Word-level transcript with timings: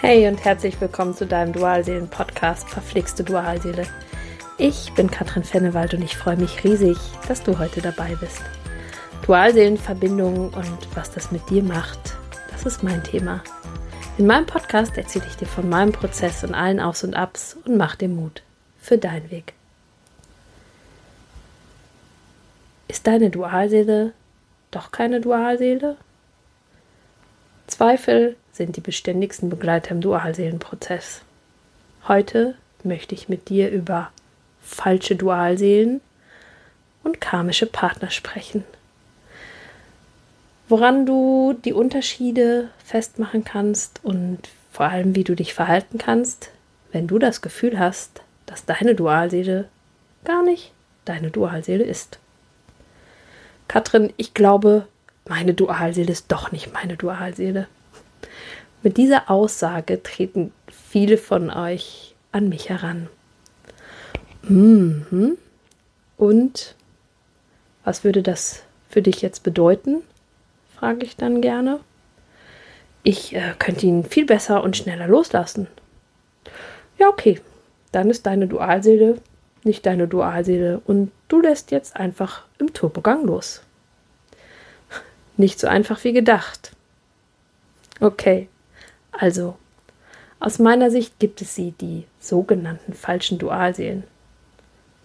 Hey 0.00 0.28
und 0.28 0.44
herzlich 0.44 0.80
willkommen 0.80 1.12
zu 1.12 1.26
deinem 1.26 1.52
Dualseelen-Podcast 1.52 2.70
Verflixte 2.70 3.24
Dualseele. 3.24 3.84
Ich 4.56 4.92
bin 4.94 5.10
Katrin 5.10 5.42
Fennewald 5.42 5.92
und 5.92 6.02
ich 6.02 6.16
freue 6.16 6.36
mich 6.36 6.62
riesig, 6.62 6.96
dass 7.26 7.42
du 7.42 7.58
heute 7.58 7.82
dabei 7.82 8.14
bist. 8.14 8.40
Dualseelenverbindungen 9.26 10.50
und 10.50 10.96
was 10.96 11.10
das 11.10 11.32
mit 11.32 11.50
dir 11.50 11.64
macht, 11.64 11.98
das 12.52 12.64
ist 12.64 12.84
mein 12.84 13.02
Thema. 13.02 13.42
In 14.18 14.26
meinem 14.28 14.46
Podcast 14.46 14.96
erzähle 14.96 15.26
ich 15.28 15.36
dir 15.36 15.48
von 15.48 15.68
meinem 15.68 15.90
Prozess 15.90 16.44
und 16.44 16.54
allen 16.54 16.78
Aufs 16.78 17.02
und 17.02 17.14
Abs 17.14 17.56
und 17.64 17.76
mach 17.76 17.96
dir 17.96 18.08
Mut 18.08 18.42
für 18.80 18.98
deinen 18.98 19.32
Weg. 19.32 19.52
Ist 22.86 23.04
deine 23.08 23.30
Dualseele 23.30 24.12
doch 24.70 24.92
keine 24.92 25.20
Dualseele? 25.20 25.96
Zweifel 27.68 28.36
sind 28.52 28.76
die 28.76 28.80
beständigsten 28.80 29.50
Begleiter 29.50 29.92
im 29.92 30.00
Dualseelenprozess. 30.00 31.22
Heute 32.08 32.56
möchte 32.82 33.14
ich 33.14 33.28
mit 33.28 33.48
dir 33.48 33.70
über 33.70 34.10
falsche 34.60 35.14
Dualseelen 35.16 36.00
und 37.04 37.20
karmische 37.20 37.66
Partner 37.66 38.10
sprechen. 38.10 38.64
Woran 40.68 41.06
du 41.06 41.54
die 41.64 41.72
Unterschiede 41.72 42.68
festmachen 42.84 43.44
kannst 43.44 44.00
und 44.02 44.48
vor 44.72 44.86
allem, 44.86 45.14
wie 45.14 45.24
du 45.24 45.34
dich 45.34 45.54
verhalten 45.54 45.98
kannst, 45.98 46.50
wenn 46.92 47.06
du 47.06 47.18
das 47.18 47.42
Gefühl 47.42 47.78
hast, 47.78 48.22
dass 48.46 48.64
deine 48.64 48.94
Dualseele 48.94 49.68
gar 50.24 50.42
nicht 50.42 50.72
deine 51.04 51.30
Dualseele 51.30 51.84
ist. 51.84 52.18
Katrin, 53.66 54.12
ich 54.16 54.34
glaube, 54.34 54.86
meine 55.28 55.54
Dualseele 55.54 56.12
ist 56.12 56.30
doch 56.32 56.52
nicht 56.52 56.72
meine 56.72 56.96
Dualseele. 56.96 57.66
Mit 58.82 58.96
dieser 58.96 59.30
Aussage 59.30 60.02
treten 60.02 60.52
viele 60.68 61.18
von 61.18 61.50
euch 61.50 62.14
an 62.32 62.48
mich 62.48 62.68
heran. 62.68 63.08
Mhm. 64.42 65.36
Und 66.16 66.74
was 67.84 68.04
würde 68.04 68.22
das 68.22 68.62
für 68.88 69.02
dich 69.02 69.22
jetzt 69.22 69.42
bedeuten? 69.42 70.02
frage 70.76 71.04
ich 71.04 71.16
dann 71.16 71.40
gerne. 71.40 71.80
Ich 73.02 73.34
äh, 73.34 73.54
könnte 73.58 73.86
ihn 73.86 74.04
viel 74.04 74.26
besser 74.26 74.62
und 74.62 74.76
schneller 74.76 75.08
loslassen. 75.08 75.66
Ja, 76.98 77.08
okay. 77.08 77.40
Dann 77.90 78.10
ist 78.10 78.26
deine 78.26 78.46
Dualseele 78.46 79.18
nicht 79.64 79.86
deine 79.86 80.08
Dualseele 80.08 80.80
und 80.86 81.12
du 81.28 81.40
lässt 81.40 81.70
jetzt 81.70 81.96
einfach 81.96 82.44
im 82.58 82.72
Turbogang 82.72 83.24
los. 83.24 83.62
Nicht 85.38 85.60
so 85.60 85.68
einfach 85.68 86.02
wie 86.04 86.12
gedacht. 86.12 86.72
Okay, 88.00 88.48
also, 89.12 89.56
aus 90.40 90.58
meiner 90.58 90.90
Sicht 90.90 91.18
gibt 91.20 91.40
es 91.40 91.54
sie, 91.54 91.72
die 91.80 92.04
sogenannten 92.20 92.92
falschen 92.92 93.38
Dualseelen. 93.38 94.02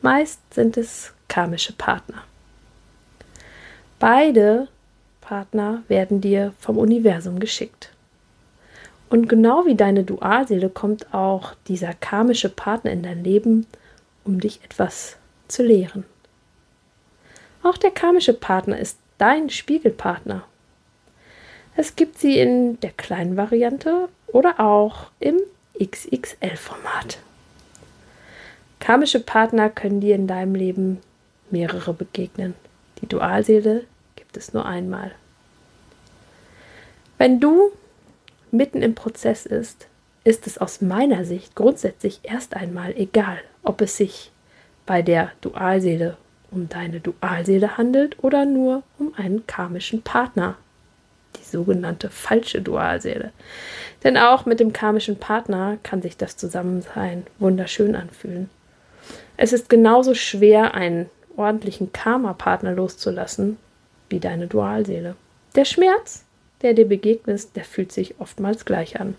Meist 0.02 0.39
sind 0.54 0.76
es 0.76 1.14
karmische 1.28 1.73
Partner. 1.73 2.23
Beide 4.00 4.67
Partner 5.22 5.84
werden 5.88 6.20
dir 6.20 6.54
vom 6.59 6.78
Universum 6.78 7.39
geschickt. 7.39 7.92
Und 9.09 9.30
genau 9.30 9.67
wie 9.67 9.76
deine 9.76 10.04
Dualseele 10.04 10.70
kommt 10.70 11.14
auch 11.14 11.54
dieser 11.67 11.94
karmische 11.94 12.50
Partner 12.50 12.92
in 12.92 13.04
dein 13.04 13.23
Leben, 13.23 13.67
um 14.23 14.39
dich 14.39 14.64
etwas 14.64 15.17
zu 15.48 15.61
lehren. 15.64 16.06
Auch 17.61 17.78
der 17.78 17.92
karmische 17.92 18.34
Partner 18.34 18.80
ist 18.80 18.98
dein 19.17 19.50
Spiegelpartner 19.50 20.44
es 21.75 21.95
gibt 21.95 22.19
sie 22.19 22.39
in 22.39 22.80
der 22.81 22.92
kleinen 22.92 23.36
Variante 23.36 24.09
oder 24.28 24.59
auch 24.59 25.09
im 25.20 25.39
XXL-Format. 25.80 27.17
Karmische 28.80 29.20
Partner 29.20 29.70
können 29.70 30.00
dir 30.00 30.16
in 30.16 30.28
deinem 30.28 30.53
Leben 30.53 31.02
mehrere 31.49 31.93
begegnen. 31.93 32.54
Die 33.02 33.08
Dualseele 33.08 33.86
gibt 34.15 34.37
es 34.37 34.54
nur 34.54 34.65
einmal. 34.65 35.14
Wenn 37.17 37.39
du 37.39 37.71
mitten 38.52 38.83
im 38.83 38.93
Prozess 38.93 39.45
ist, 39.45 39.87
ist 40.23 40.45
es 40.45 40.60
aus 40.60 40.82
meiner 40.82 41.26
Sicht 41.26 41.55
grundsätzlich 41.55 42.20
erst 42.23 42.55
einmal 42.55 42.93
egal, 42.95 43.39
ob 43.64 43.82
es 43.82 43.98
sich 43.98 44.32
bei 44.86 45.02
der 45.02 45.32
Dualseele 45.42 46.17
um 46.53 46.69
deine 46.69 46.99
Dualseele 46.99 47.77
handelt 47.77 48.23
oder 48.23 48.45
nur 48.45 48.83
um 48.99 49.14
einen 49.15 49.45
karmischen 49.47 50.02
Partner 50.02 50.55
die 51.36 51.43
sogenannte 51.43 52.09
falsche 52.09 52.61
Dualseele. 52.61 53.31
Denn 54.03 54.17
auch 54.17 54.45
mit 54.45 54.59
dem 54.59 54.73
karmischen 54.73 55.17
Partner 55.17 55.77
kann 55.83 56.02
sich 56.02 56.17
das 56.17 56.37
Zusammensein 56.37 57.25
wunderschön 57.39 57.95
anfühlen. 57.95 58.49
Es 59.37 59.53
ist 59.53 59.69
genauso 59.69 60.13
schwer, 60.13 60.73
einen 60.73 61.09
ordentlichen 61.36 61.92
Karma-Partner 61.92 62.73
loszulassen, 62.73 63.58
wie 64.09 64.19
deine 64.19 64.47
Dualseele. 64.47 65.15
Der 65.55 65.65
Schmerz, 65.65 66.23
der 66.61 66.73
dir 66.73 66.87
begegnet, 66.87 67.55
der 67.55 67.65
fühlt 67.65 67.92
sich 67.92 68.19
oftmals 68.19 68.65
gleich 68.65 68.99
an. 68.99 69.15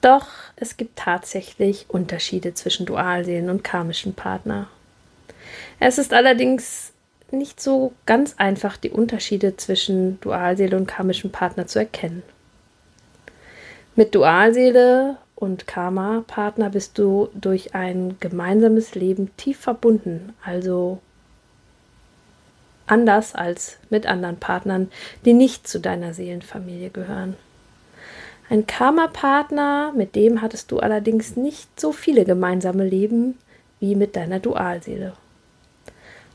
Doch 0.00 0.26
es 0.56 0.76
gibt 0.76 0.98
tatsächlich 0.98 1.86
Unterschiede 1.88 2.54
zwischen 2.54 2.86
Dualseelen 2.86 3.50
und 3.50 3.62
karmischen 3.62 4.14
Partner. 4.14 4.68
Es 5.80 5.98
ist 5.98 6.12
allerdings 6.12 6.92
nicht 7.30 7.60
so 7.60 7.92
ganz 8.06 8.34
einfach, 8.36 8.76
die 8.76 8.90
Unterschiede 8.90 9.56
zwischen 9.56 10.20
Dualseele 10.20 10.76
und 10.76 10.86
karmischem 10.86 11.30
Partner 11.30 11.66
zu 11.66 11.78
erkennen. 11.78 12.22
Mit 13.96 14.14
Dualseele 14.14 15.16
und 15.34 15.66
Karma-Partner 15.66 16.70
bist 16.70 16.98
du 16.98 17.28
durch 17.34 17.74
ein 17.74 18.16
gemeinsames 18.20 18.94
Leben 18.94 19.36
tief 19.36 19.58
verbunden, 19.58 20.34
also 20.44 21.00
anders 22.86 23.34
als 23.34 23.78
mit 23.90 24.06
anderen 24.06 24.38
Partnern, 24.38 24.90
die 25.24 25.32
nicht 25.32 25.66
zu 25.66 25.80
deiner 25.80 26.14
Seelenfamilie 26.14 26.90
gehören. 26.90 27.36
Ein 28.50 28.66
Karma-Partner, 28.66 29.92
mit 29.96 30.14
dem 30.14 30.42
hattest 30.42 30.70
du 30.70 30.78
allerdings 30.78 31.36
nicht 31.36 31.80
so 31.80 31.92
viele 31.92 32.24
gemeinsame 32.24 32.86
Leben 32.86 33.38
wie 33.80 33.94
mit 33.94 34.14
deiner 34.14 34.40
Dualseele. 34.40 35.14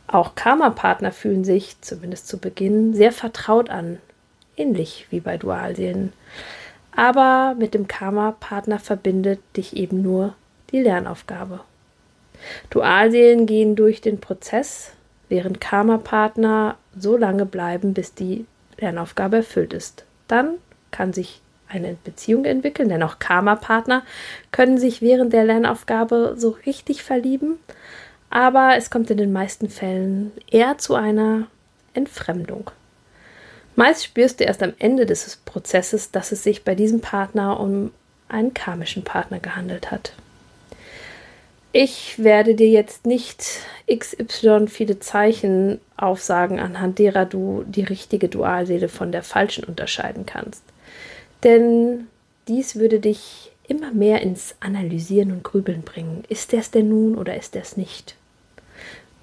Auch 0.07 0.35
Karma-Partner 0.35 1.11
fühlen 1.11 1.43
sich, 1.43 1.79
zumindest 1.81 2.27
zu 2.27 2.37
Beginn, 2.37 2.93
sehr 2.93 3.11
vertraut 3.11 3.69
an, 3.69 3.99
ähnlich 4.55 5.07
wie 5.09 5.19
bei 5.19 5.37
Dualseelen. 5.37 6.13
Aber 6.95 7.55
mit 7.59 7.73
dem 7.73 7.87
Karma-Partner 7.87 8.79
verbindet 8.79 9.39
dich 9.55 9.75
eben 9.75 10.01
nur 10.01 10.33
die 10.71 10.81
Lernaufgabe. 10.81 11.59
Dualseelen 12.69 13.45
gehen 13.45 13.75
durch 13.75 14.01
den 14.01 14.19
Prozess, 14.19 14.91
während 15.29 15.59
Karma-Partner 15.59 16.77
so 16.97 17.17
lange 17.17 17.45
bleiben, 17.45 17.93
bis 17.93 18.13
die 18.13 18.45
Lernaufgabe 18.79 19.37
erfüllt 19.37 19.73
ist. 19.73 20.05
Dann 20.27 20.55
kann 20.91 21.13
sich 21.13 21.41
eine 21.67 21.97
Beziehung 22.03 22.45
entwickeln, 22.45 22.89
denn 22.89 23.03
auch 23.03 23.19
Karma-Partner 23.19 24.03
können 24.51 24.77
sich 24.77 25.01
während 25.01 25.33
der 25.33 25.43
Lernaufgabe 25.43 26.35
so 26.37 26.57
richtig 26.65 27.03
verlieben, 27.03 27.59
aber 28.29 28.75
es 28.77 28.89
kommt 28.89 29.09
in 29.09 29.17
den 29.17 29.31
meisten 29.31 29.69
Fällen 29.69 30.31
eher 30.49 30.77
zu 30.77 30.95
einer 30.95 31.47
Entfremdung. 31.93 32.71
Meist 33.75 34.03
spürst 34.03 34.39
du 34.39 34.43
erst 34.43 34.63
am 34.63 34.73
Ende 34.79 35.05
des 35.05 35.37
Prozesses, 35.45 36.11
dass 36.11 36.31
es 36.31 36.43
sich 36.43 36.63
bei 36.63 36.75
diesem 36.75 36.99
Partner 36.99 37.59
um 37.59 37.91
einen 38.27 38.53
karmischen 38.53 39.03
Partner 39.03 39.39
gehandelt 39.39 39.91
hat. 39.91 40.13
Ich 41.73 42.23
werde 42.23 42.55
dir 42.55 42.69
jetzt 42.69 43.05
nicht 43.05 43.59
XY 43.87 44.67
viele 44.67 44.99
Zeichen 44.99 45.79
aufsagen, 45.95 46.59
anhand 46.59 46.97
derer 46.97 47.25
du 47.25 47.63
die 47.67 47.83
richtige 47.83 48.29
Dualseele 48.29 48.89
von 48.89 49.11
der 49.11 49.21
falschen 49.21 49.63
unterscheiden 49.63 50.25
kannst. 50.25 50.63
Denn 51.43 52.07
dies 52.47 52.77
würde 52.77 52.99
dich 52.99 53.51
immer 53.67 53.91
mehr 53.91 54.21
ins 54.21 54.55
Analysieren 54.59 55.31
und 55.31 55.43
Grübeln 55.43 55.81
bringen. 55.81 56.23
Ist 56.29 56.51
der 56.51 56.59
es 56.59 56.71
denn 56.71 56.89
nun 56.89 57.17
oder 57.17 57.35
ist 57.35 57.55
der 57.55 57.61
es 57.61 57.77
nicht? 57.77 58.15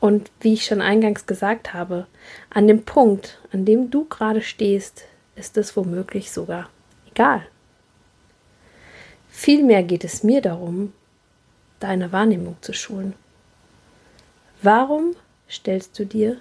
Und 0.00 0.30
wie 0.40 0.52
ich 0.52 0.66
schon 0.66 0.82
eingangs 0.82 1.26
gesagt 1.26 1.72
habe, 1.72 2.06
an 2.50 2.68
dem 2.68 2.84
Punkt, 2.84 3.38
an 3.52 3.64
dem 3.64 3.90
du 3.90 4.04
gerade 4.04 4.42
stehst, 4.42 5.04
ist 5.34 5.56
es 5.56 5.76
womöglich 5.76 6.30
sogar 6.30 6.68
egal. 7.10 7.46
Vielmehr 9.30 9.82
geht 9.82 10.04
es 10.04 10.22
mir 10.22 10.42
darum, 10.42 10.92
deine 11.80 12.12
Wahrnehmung 12.12 12.56
zu 12.60 12.72
schulen. 12.72 13.14
Warum 14.62 15.16
stellst 15.50 15.98
du 15.98 16.06
dir 16.06 16.38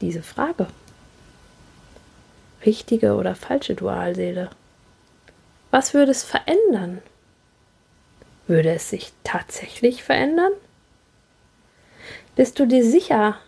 diese 0.00 0.22
Frage? 0.22 0.66
Richtige 2.64 3.14
oder 3.14 3.34
falsche 3.34 3.74
Dualseele? 3.74 4.50
Was 5.70 5.92
würde 5.94 6.12
es 6.12 6.22
verändern? 6.22 7.02
Würde 8.46 8.70
es 8.70 8.90
sich 8.90 9.12
tatsächlich 9.24 10.04
verändern? 10.04 10.52
Bist 12.36 12.58
du 12.58 12.66
dir 12.66 12.84
sicher, 12.84 13.38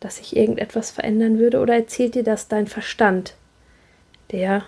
dass 0.00 0.16
sich 0.16 0.36
irgendetwas 0.36 0.90
verändern 0.90 1.38
würde 1.38 1.60
oder 1.60 1.74
erzählt 1.74 2.14
dir 2.14 2.22
das 2.22 2.48
dein 2.48 2.66
Verstand, 2.66 3.34
der 4.30 4.64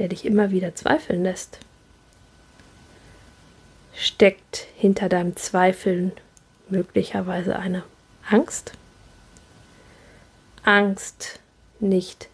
der 0.00 0.08
dich 0.08 0.24
immer 0.24 0.50
wieder 0.50 0.74
zweifeln 0.74 1.22
lässt? 1.22 1.58
Steckt 3.94 4.66
hinter 4.76 5.10
deinem 5.10 5.36
Zweifeln 5.36 6.12
möglicherweise 6.70 7.58
eine 7.58 7.84
Angst? 8.28 8.72
Angst, 10.62 11.38
nicht 11.80 12.30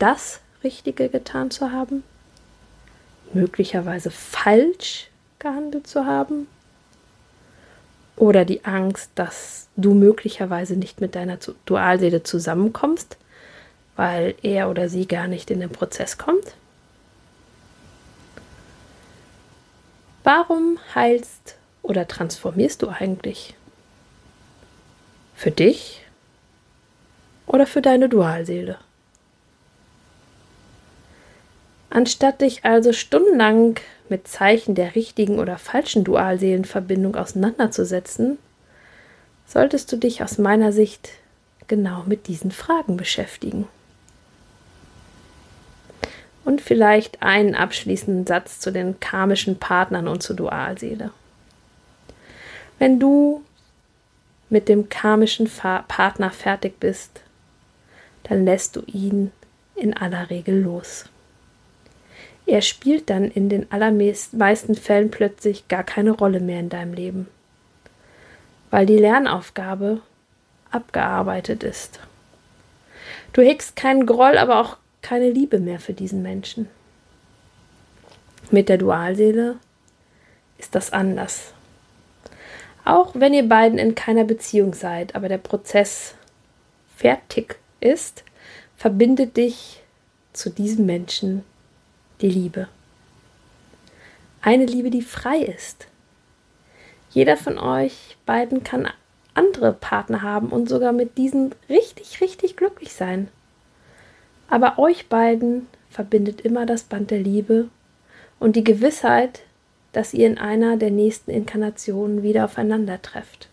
das 0.00 0.40
Richtige 0.64 1.08
getan 1.08 1.52
zu 1.52 1.70
haben? 1.70 2.02
Möglicherweise 3.32 4.10
falsch 4.10 5.08
gehandelt 5.38 5.86
zu 5.86 6.06
haben? 6.06 6.48
Oder 8.16 8.44
die 8.44 8.64
Angst, 8.64 9.10
dass 9.14 9.68
du 9.76 9.92
möglicherweise 9.94 10.76
nicht 10.76 11.00
mit 11.00 11.14
deiner 11.14 11.38
Dualseele 11.66 12.22
zusammenkommst, 12.22 13.18
weil 13.94 14.34
er 14.42 14.70
oder 14.70 14.88
sie 14.88 15.06
gar 15.06 15.28
nicht 15.28 15.50
in 15.50 15.60
den 15.60 15.70
Prozess 15.70 16.16
kommt? 16.16 16.54
Warum 20.24 20.78
heilst 20.94 21.56
oder 21.82 22.08
transformierst 22.08 22.82
du 22.82 22.88
eigentlich? 22.88 23.54
Für 25.34 25.50
dich 25.50 26.04
oder 27.46 27.66
für 27.66 27.82
deine 27.82 28.08
Dualseele? 28.08 28.78
Anstatt 31.96 32.42
dich 32.42 32.62
also 32.66 32.92
stundenlang 32.92 33.76
mit 34.10 34.28
Zeichen 34.28 34.74
der 34.74 34.94
richtigen 34.94 35.38
oder 35.38 35.56
falschen 35.56 36.04
Dualseelenverbindung 36.04 37.16
auseinanderzusetzen, 37.16 38.36
solltest 39.46 39.90
du 39.90 39.96
dich 39.96 40.22
aus 40.22 40.36
meiner 40.36 40.72
Sicht 40.72 41.08
genau 41.68 42.02
mit 42.04 42.26
diesen 42.26 42.50
Fragen 42.50 42.98
beschäftigen. 42.98 43.66
Und 46.44 46.60
vielleicht 46.60 47.22
einen 47.22 47.54
abschließenden 47.54 48.26
Satz 48.26 48.60
zu 48.60 48.70
den 48.70 49.00
karmischen 49.00 49.58
Partnern 49.58 50.06
und 50.06 50.22
zur 50.22 50.36
Dualseele. 50.36 51.12
Wenn 52.78 53.00
du 53.00 53.42
mit 54.50 54.68
dem 54.68 54.90
karmischen 54.90 55.48
Partner 55.48 56.30
fertig 56.30 56.78
bist, 56.78 57.22
dann 58.24 58.44
lässt 58.44 58.76
du 58.76 58.82
ihn 58.82 59.32
in 59.74 59.96
aller 59.96 60.28
Regel 60.28 60.60
los. 60.60 61.06
Er 62.46 62.62
spielt 62.62 63.10
dann 63.10 63.24
in 63.24 63.48
den 63.48 63.70
allermeisten 63.72 64.76
Fällen 64.76 65.10
plötzlich 65.10 65.66
gar 65.66 65.82
keine 65.82 66.12
Rolle 66.12 66.38
mehr 66.38 66.60
in 66.60 66.68
deinem 66.68 66.94
Leben, 66.94 67.28
weil 68.70 68.86
die 68.86 68.98
Lernaufgabe 68.98 70.00
abgearbeitet 70.70 71.64
ist. 71.64 71.98
Du 73.32 73.42
hegst 73.42 73.74
keinen 73.74 74.06
Groll, 74.06 74.38
aber 74.38 74.60
auch 74.60 74.76
keine 75.02 75.28
Liebe 75.28 75.58
mehr 75.58 75.80
für 75.80 75.92
diesen 75.92 76.22
Menschen. 76.22 76.68
Mit 78.52 78.68
der 78.68 78.78
Dualseele 78.78 79.56
ist 80.58 80.76
das 80.76 80.92
anders. 80.92 81.52
Auch 82.84 83.10
wenn 83.14 83.34
ihr 83.34 83.48
beiden 83.48 83.78
in 83.78 83.96
keiner 83.96 84.24
Beziehung 84.24 84.72
seid, 84.72 85.16
aber 85.16 85.28
der 85.28 85.38
Prozess 85.38 86.14
fertig 86.96 87.58
ist, 87.80 88.22
verbindet 88.76 89.36
dich 89.36 89.82
zu 90.32 90.50
diesem 90.50 90.86
Menschen 90.86 91.44
die 92.20 92.30
Liebe. 92.30 92.68
Eine 94.40 94.66
Liebe, 94.66 94.90
die 94.90 95.02
frei 95.02 95.38
ist. 95.38 95.86
Jeder 97.10 97.36
von 97.36 97.58
euch 97.58 98.16
beiden 98.26 98.62
kann 98.62 98.88
andere 99.34 99.72
Partner 99.72 100.22
haben 100.22 100.48
und 100.48 100.68
sogar 100.68 100.92
mit 100.92 101.18
diesen 101.18 101.54
richtig, 101.68 102.20
richtig 102.20 102.56
glücklich 102.56 102.92
sein. 102.92 103.28
Aber 104.48 104.78
euch 104.78 105.08
beiden 105.08 105.66
verbindet 105.90 106.40
immer 106.40 106.66
das 106.66 106.84
Band 106.84 107.10
der 107.10 107.20
Liebe 107.20 107.68
und 108.38 108.56
die 108.56 108.64
Gewissheit, 108.64 109.42
dass 109.92 110.14
ihr 110.14 110.26
in 110.26 110.38
einer 110.38 110.76
der 110.76 110.90
nächsten 110.90 111.30
Inkarnationen 111.30 112.22
wieder 112.22 112.44
aufeinander 112.44 113.00
trefft. 113.00 113.48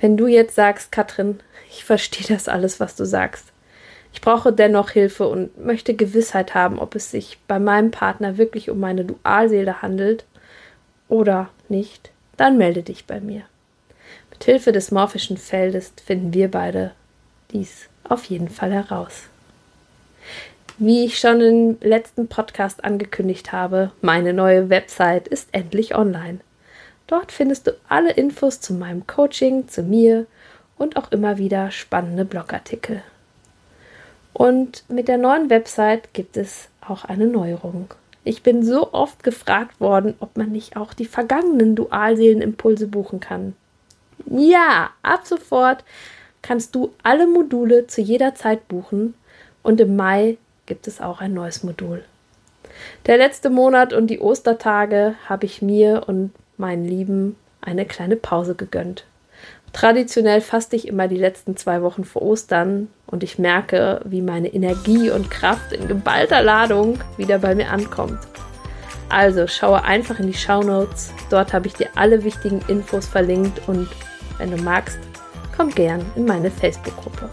Wenn 0.00 0.16
du 0.16 0.26
jetzt 0.26 0.54
sagst, 0.54 0.92
Katrin, 0.92 1.40
ich 1.70 1.84
verstehe 1.84 2.26
das 2.26 2.48
alles, 2.48 2.80
was 2.80 2.96
du 2.96 3.04
sagst, 3.04 3.52
ich 4.12 4.20
brauche 4.20 4.52
dennoch 4.52 4.90
Hilfe 4.90 5.28
und 5.28 5.64
möchte 5.64 5.94
Gewissheit 5.94 6.54
haben, 6.54 6.78
ob 6.78 6.94
es 6.94 7.10
sich 7.10 7.38
bei 7.46 7.58
meinem 7.58 7.90
Partner 7.90 8.38
wirklich 8.38 8.70
um 8.70 8.80
meine 8.80 9.04
Dualseele 9.04 9.82
handelt 9.82 10.24
oder 11.08 11.48
nicht. 11.68 12.10
Dann 12.36 12.58
melde 12.58 12.82
dich 12.82 13.06
bei 13.06 13.20
mir. 13.20 13.42
Mit 14.30 14.44
Hilfe 14.44 14.72
des 14.72 14.90
morphischen 14.90 15.36
Feldes 15.36 15.92
finden 16.04 16.34
wir 16.34 16.50
beide 16.50 16.92
dies 17.52 17.88
auf 18.04 18.24
jeden 18.24 18.48
Fall 18.48 18.72
heraus. 18.72 19.24
Wie 20.78 21.04
ich 21.04 21.18
schon 21.18 21.40
im 21.40 21.78
letzten 21.82 22.26
Podcast 22.26 22.84
angekündigt 22.84 23.52
habe, 23.52 23.92
meine 24.00 24.32
neue 24.32 24.70
Website 24.70 25.28
ist 25.28 25.48
endlich 25.52 25.94
online. 25.94 26.40
Dort 27.06 27.32
findest 27.32 27.66
du 27.66 27.72
alle 27.88 28.12
Infos 28.12 28.60
zu 28.60 28.72
meinem 28.72 29.06
Coaching, 29.06 29.68
zu 29.68 29.82
mir 29.82 30.26
und 30.78 30.96
auch 30.96 31.12
immer 31.12 31.38
wieder 31.38 31.70
spannende 31.70 32.24
Blogartikel. 32.24 33.02
Und 34.32 34.84
mit 34.88 35.08
der 35.08 35.18
neuen 35.18 35.50
Website 35.50 36.12
gibt 36.14 36.36
es 36.36 36.68
auch 36.80 37.04
eine 37.04 37.26
Neuerung. 37.26 37.94
Ich 38.24 38.42
bin 38.42 38.62
so 38.62 38.92
oft 38.92 39.22
gefragt 39.22 39.80
worden, 39.80 40.14
ob 40.20 40.36
man 40.36 40.52
nicht 40.52 40.76
auch 40.76 40.92
die 40.92 41.06
vergangenen 41.06 41.74
Dualseelenimpulse 41.74 42.86
buchen 42.86 43.20
kann. 43.20 43.54
Ja, 44.26 44.90
ab 45.02 45.26
sofort 45.26 45.84
kannst 46.42 46.74
du 46.74 46.92
alle 47.02 47.26
Module 47.26 47.86
zu 47.86 48.00
jeder 48.00 48.34
Zeit 48.34 48.68
buchen 48.68 49.14
und 49.62 49.80
im 49.80 49.96
Mai 49.96 50.36
gibt 50.66 50.86
es 50.86 51.00
auch 51.00 51.20
ein 51.20 51.34
neues 51.34 51.62
Modul. 51.64 52.04
Der 53.06 53.16
letzte 53.16 53.50
Monat 53.50 53.92
und 53.92 54.08
die 54.08 54.20
Ostertage 54.20 55.14
habe 55.28 55.46
ich 55.46 55.62
mir 55.62 56.04
und 56.06 56.32
meinen 56.56 56.84
Lieben 56.84 57.36
eine 57.60 57.84
kleine 57.86 58.16
Pause 58.16 58.54
gegönnt. 58.54 59.04
Traditionell 59.72 60.40
faste 60.40 60.74
ich 60.76 60.88
immer 60.88 61.06
die 61.06 61.16
letzten 61.16 61.56
zwei 61.56 61.82
Wochen 61.82 62.04
vor 62.04 62.22
Ostern 62.22 62.88
und 63.06 63.22
ich 63.22 63.38
merke, 63.38 64.00
wie 64.04 64.20
meine 64.20 64.48
Energie 64.48 65.10
und 65.10 65.30
Kraft 65.30 65.72
in 65.72 65.86
geballter 65.86 66.42
Ladung 66.42 66.98
wieder 67.16 67.38
bei 67.38 67.54
mir 67.54 67.70
ankommt. 67.70 68.18
Also 69.08 69.46
schaue 69.46 69.82
einfach 69.82 70.18
in 70.20 70.26
die 70.26 70.34
Show 70.34 70.62
Notes. 70.62 71.12
Dort 71.30 71.52
habe 71.52 71.66
ich 71.66 71.74
dir 71.74 71.88
alle 71.94 72.24
wichtigen 72.24 72.60
Infos 72.68 73.06
verlinkt 73.06 73.68
und 73.68 73.88
wenn 74.38 74.50
du 74.50 74.62
magst, 74.62 74.98
komm 75.56 75.70
gern 75.70 76.04
in 76.16 76.24
meine 76.24 76.50
Facebook-Gruppe. 76.50 77.28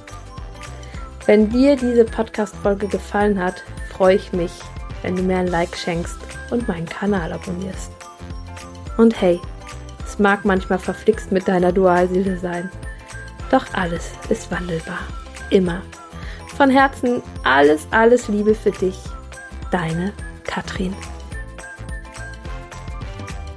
Wenn 1.26 1.50
dir 1.50 1.76
diese 1.76 2.06
Podcast-Folge 2.06 2.88
gefallen 2.88 3.42
hat, 3.42 3.64
freue 3.92 4.16
ich 4.16 4.32
mich, 4.32 4.52
wenn 5.02 5.16
du 5.16 5.24
mir 5.24 5.38
ein 5.38 5.48
Like 5.48 5.76
schenkst 5.76 6.18
und 6.52 6.68
meinen 6.68 6.86
Kanal 6.86 7.34
abonnierst. 7.34 7.92
Und 8.98 9.20
hey, 9.22 9.40
mag 10.20 10.46
manchmal 10.46 10.80
verflixt 10.80 11.32
mit 11.32 11.48
deiner 11.48 11.72
Dualseele 11.72 12.38
sein. 12.38 12.70
Doch 13.52 13.66
alles 13.74 14.12
ist 14.30 14.52
wandelbar. 14.52 15.00
Immer. 15.50 15.82
Von 16.56 16.70
Herzen 16.70 17.22
alles, 17.44 17.88
alles 17.92 18.28
Liebe 18.28 18.56
für 18.56 18.72
dich. 18.72 18.98
Deine 19.72 20.14
Katrin. 20.44 20.96